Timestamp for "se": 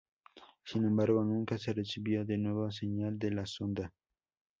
1.59-1.73